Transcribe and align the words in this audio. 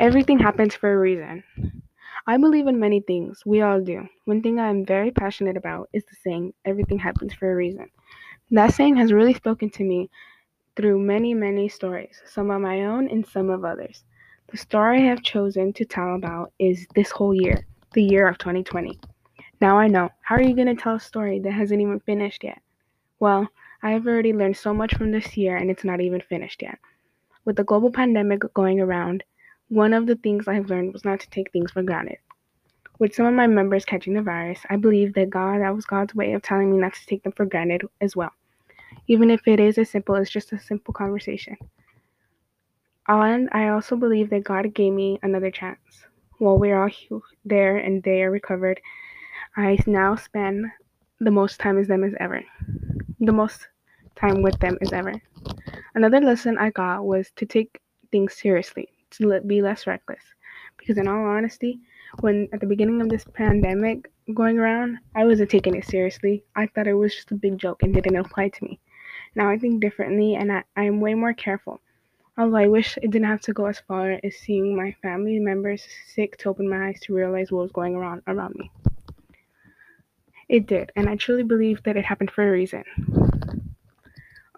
Everything 0.00 0.38
happens 0.38 0.74
for 0.74 0.94
a 0.94 0.98
reason. 0.98 1.44
I 2.26 2.38
believe 2.38 2.66
in 2.66 2.80
many 2.80 3.00
things. 3.00 3.42
We 3.44 3.60
all 3.60 3.82
do. 3.82 4.08
One 4.24 4.40
thing 4.40 4.58
I 4.58 4.70
am 4.70 4.86
very 4.86 5.10
passionate 5.10 5.58
about 5.58 5.90
is 5.92 6.04
the 6.06 6.16
saying, 6.24 6.54
everything 6.64 6.98
happens 6.98 7.34
for 7.34 7.52
a 7.52 7.54
reason. 7.54 7.90
That 8.50 8.72
saying 8.72 8.96
has 8.96 9.12
really 9.12 9.34
spoken 9.34 9.68
to 9.68 9.84
me 9.84 10.08
through 10.74 11.00
many, 11.00 11.34
many 11.34 11.68
stories, 11.68 12.22
some 12.24 12.50
of 12.50 12.62
my 12.62 12.86
own 12.86 13.08
and 13.08 13.26
some 13.26 13.50
of 13.50 13.62
others. 13.62 14.04
The 14.48 14.56
story 14.56 15.02
I 15.02 15.10
have 15.10 15.22
chosen 15.22 15.70
to 15.74 15.84
tell 15.84 16.14
about 16.14 16.54
is 16.58 16.86
this 16.94 17.10
whole 17.10 17.34
year, 17.34 17.66
the 17.92 18.02
year 18.02 18.26
of 18.26 18.38
2020. 18.38 18.98
Now 19.60 19.78
I 19.78 19.86
know. 19.86 20.08
How 20.22 20.36
are 20.36 20.42
you 20.42 20.56
going 20.56 20.74
to 20.74 20.82
tell 20.82 20.94
a 20.94 21.00
story 21.00 21.40
that 21.40 21.52
hasn't 21.52 21.82
even 21.82 22.00
finished 22.00 22.42
yet? 22.42 22.62
Well, 23.18 23.46
I 23.82 23.90
have 23.90 24.06
already 24.06 24.32
learned 24.32 24.56
so 24.56 24.72
much 24.72 24.94
from 24.94 25.10
this 25.10 25.36
year 25.36 25.58
and 25.58 25.70
it's 25.70 25.84
not 25.84 26.00
even 26.00 26.22
finished 26.22 26.62
yet. 26.62 26.78
With 27.44 27.56
the 27.56 27.64
global 27.64 27.92
pandemic 27.92 28.40
going 28.54 28.80
around, 28.80 29.24
one 29.70 29.92
of 29.92 30.06
the 30.06 30.16
things 30.16 30.48
I 30.48 30.54
have 30.54 30.68
learned 30.68 30.92
was 30.92 31.04
not 31.04 31.20
to 31.20 31.30
take 31.30 31.52
things 31.52 31.70
for 31.70 31.82
granted. 31.82 32.18
With 32.98 33.14
some 33.14 33.24
of 33.24 33.34
my 33.34 33.46
members 33.46 33.84
catching 33.84 34.14
the 34.14 34.20
virus, 34.20 34.58
I 34.68 34.76
believe 34.76 35.14
that 35.14 35.30
God 35.30 35.60
that 35.60 35.74
was 35.74 35.86
God's 35.86 36.14
way 36.14 36.32
of 36.32 36.42
telling 36.42 36.72
me 36.72 36.78
not 36.78 36.92
to 36.94 37.06
take 37.06 37.22
them 37.22 37.32
for 37.32 37.46
granted 37.46 37.82
as 38.00 38.16
well. 38.16 38.32
Even 39.06 39.30
if 39.30 39.46
it 39.46 39.60
is 39.60 39.78
as 39.78 39.88
simple 39.88 40.16
as 40.16 40.28
just 40.28 40.52
a 40.52 40.58
simple 40.58 40.92
conversation. 40.92 41.56
And 43.06 43.48
I 43.52 43.68
also 43.68 43.94
believe 43.94 44.28
that 44.30 44.44
God 44.44 44.74
gave 44.74 44.92
me 44.92 45.20
another 45.22 45.52
chance. 45.52 45.78
While 46.38 46.58
we're 46.58 46.82
all 46.82 47.22
there 47.44 47.76
and 47.76 48.02
they 48.02 48.22
are 48.22 48.30
recovered, 48.30 48.80
I 49.56 49.78
now 49.86 50.16
spend 50.16 50.66
the 51.20 51.30
most 51.30 51.60
time 51.60 51.76
with 51.76 51.86
them 51.86 52.02
as 52.02 52.14
ever. 52.18 52.42
The 53.20 53.32
most 53.32 53.68
time 54.16 54.42
with 54.42 54.58
them 54.58 54.78
as 54.80 54.92
ever. 54.92 55.14
Another 55.94 56.20
lesson 56.20 56.58
I 56.58 56.70
got 56.70 57.04
was 57.04 57.30
to 57.36 57.46
take 57.46 57.80
things 58.10 58.34
seriously, 58.34 58.88
to 59.12 59.40
be 59.40 59.62
less 59.62 59.86
reckless. 59.86 60.22
Because 60.76 60.98
in 60.98 61.08
all 61.08 61.24
honesty, 61.24 61.80
when 62.20 62.48
at 62.52 62.60
the 62.60 62.66
beginning 62.66 63.00
of 63.00 63.08
this 63.08 63.24
pandemic 63.34 64.10
going 64.34 64.58
around, 64.58 64.98
I 65.14 65.24
wasn't 65.24 65.50
taking 65.50 65.74
it 65.74 65.84
seriously. 65.84 66.44
I 66.56 66.66
thought 66.66 66.86
it 66.86 66.94
was 66.94 67.14
just 67.14 67.30
a 67.30 67.34
big 67.36 67.58
joke 67.58 67.82
and 67.82 67.94
didn't 67.94 68.16
apply 68.16 68.48
to 68.48 68.64
me. 68.64 68.80
Now 69.34 69.48
I 69.48 69.58
think 69.58 69.80
differently 69.80 70.34
and 70.34 70.50
I, 70.50 70.64
I 70.76 70.84
am 70.84 71.00
way 71.00 71.14
more 71.14 71.34
careful. 71.34 71.80
Although 72.36 72.56
I 72.56 72.68
wish 72.68 72.96
it 72.96 73.10
didn't 73.10 73.28
have 73.28 73.42
to 73.42 73.52
go 73.52 73.66
as 73.66 73.80
far 73.80 74.18
as 74.24 74.36
seeing 74.36 74.74
my 74.76 74.96
family 75.02 75.38
members 75.38 75.86
sick 76.06 76.36
to 76.38 76.48
open 76.48 76.68
my 76.68 76.88
eyes 76.88 77.00
to 77.02 77.14
realize 77.14 77.52
what 77.52 77.62
was 77.62 77.72
going 77.72 77.96
on 77.96 78.22
around 78.26 78.54
me. 78.56 78.70
It 80.48 80.66
did, 80.66 80.90
and 80.96 81.08
I 81.08 81.16
truly 81.16 81.42
believe 81.42 81.82
that 81.84 81.96
it 81.96 82.04
happened 82.04 82.30
for 82.30 82.48
a 82.48 82.50
reason. 82.50 82.84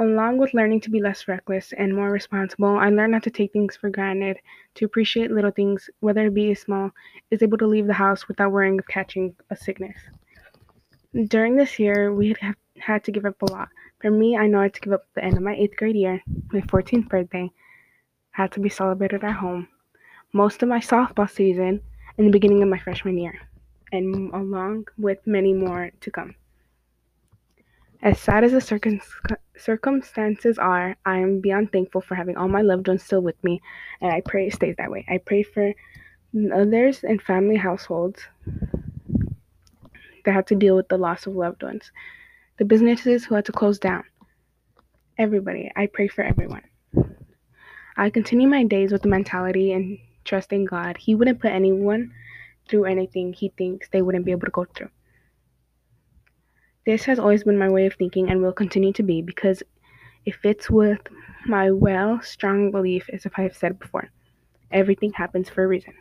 Along 0.00 0.38
with 0.38 0.54
learning 0.54 0.80
to 0.80 0.90
be 0.90 0.98
less 0.98 1.28
reckless 1.28 1.74
and 1.74 1.94
more 1.94 2.10
responsible, 2.10 2.78
I 2.78 2.88
learned 2.88 3.12
not 3.12 3.22
to 3.24 3.30
take 3.30 3.52
things 3.52 3.76
for 3.76 3.90
granted, 3.90 4.38
to 4.76 4.86
appreciate 4.86 5.30
little 5.30 5.50
things, 5.50 5.90
whether 6.00 6.28
it 6.28 6.32
be 6.32 6.54
small, 6.54 6.92
is 7.30 7.42
able 7.42 7.58
to 7.58 7.66
leave 7.66 7.86
the 7.86 7.92
house 7.92 8.26
without 8.26 8.50
worrying 8.50 8.78
of 8.78 8.88
catching 8.88 9.36
a 9.50 9.56
sickness. 9.56 9.98
During 11.26 11.54
this 11.54 11.78
year, 11.78 12.14
we 12.14 12.34
had 12.40 12.56
had 12.78 13.04
to 13.04 13.12
give 13.12 13.26
up 13.26 13.42
a 13.42 13.52
lot. 13.52 13.68
For 14.00 14.10
me, 14.10 14.38
I 14.38 14.46
know 14.46 14.60
I 14.60 14.62
had 14.62 14.74
to 14.74 14.80
give 14.80 14.94
up 14.94 15.04
the 15.14 15.22
end 15.22 15.36
of 15.36 15.42
my 15.42 15.54
eighth 15.54 15.76
grade 15.76 15.96
year, 15.96 16.22
my 16.50 16.62
14th 16.62 17.10
birthday, 17.10 17.50
had 18.30 18.52
to 18.52 18.60
be 18.60 18.70
celebrated 18.70 19.22
at 19.22 19.34
home, 19.34 19.68
most 20.32 20.62
of 20.62 20.70
my 20.70 20.80
softball 20.80 21.28
season, 21.28 21.82
and 22.16 22.26
the 22.26 22.32
beginning 22.32 22.62
of 22.62 22.70
my 22.70 22.78
freshman 22.78 23.18
year, 23.18 23.38
and 23.92 24.32
along 24.32 24.86
with 24.96 25.26
many 25.26 25.52
more 25.52 25.90
to 26.00 26.10
come. 26.10 26.34
As 28.02 28.18
sad 28.18 28.44
as 28.44 28.52
the 28.52 28.62
circum- 28.62 29.00
circumstances 29.56 30.58
are, 30.58 30.96
I 31.04 31.18
am 31.18 31.40
beyond 31.40 31.70
thankful 31.70 32.00
for 32.00 32.14
having 32.14 32.36
all 32.36 32.48
my 32.48 32.62
loved 32.62 32.88
ones 32.88 33.02
still 33.02 33.20
with 33.20 33.42
me, 33.44 33.60
and 34.00 34.10
I 34.10 34.22
pray 34.22 34.46
it 34.46 34.54
stays 34.54 34.76
that 34.78 34.90
way. 34.90 35.04
I 35.06 35.18
pray 35.18 35.42
for 35.42 35.74
others 36.54 37.04
and 37.04 37.20
family 37.20 37.56
households 37.56 38.22
that 40.24 40.32
had 40.32 40.46
to 40.46 40.54
deal 40.54 40.76
with 40.76 40.88
the 40.88 40.96
loss 40.96 41.26
of 41.26 41.34
loved 41.34 41.62
ones, 41.62 41.92
the 42.58 42.64
businesses 42.64 43.26
who 43.26 43.34
had 43.34 43.44
to 43.46 43.52
close 43.52 43.78
down. 43.78 44.04
Everybody, 45.18 45.70
I 45.76 45.86
pray 45.86 46.08
for 46.08 46.22
everyone. 46.22 46.62
I 47.98 48.08
continue 48.08 48.48
my 48.48 48.64
days 48.64 48.92
with 48.92 49.02
the 49.02 49.08
mentality 49.08 49.72
and 49.72 49.98
trusting 50.24 50.64
God. 50.64 50.96
He 50.96 51.14
wouldn't 51.14 51.40
put 51.40 51.52
anyone 51.52 52.12
through 52.66 52.84
anything 52.84 53.34
he 53.34 53.50
thinks 53.58 53.90
they 53.90 54.00
wouldn't 54.00 54.24
be 54.24 54.30
able 54.30 54.46
to 54.46 54.52
go 54.52 54.64
through. 54.64 54.88
This 56.86 57.04
has 57.04 57.18
always 57.18 57.44
been 57.44 57.58
my 57.58 57.68
way 57.68 57.86
of 57.86 57.94
thinking 57.94 58.30
and 58.30 58.42
will 58.42 58.52
continue 58.52 58.92
to 58.94 59.02
be 59.02 59.22
because 59.22 59.62
it 60.24 60.34
fits 60.34 60.70
with 60.70 61.00
my 61.46 61.70
well 61.70 62.20
strong 62.22 62.70
belief, 62.70 63.08
as 63.12 63.26
if 63.26 63.32
I 63.38 63.42
have 63.42 63.56
said 63.56 63.78
before. 63.78 64.10
Everything 64.70 65.12
happens 65.12 65.48
for 65.48 65.64
a 65.64 65.68
reason. 65.68 65.94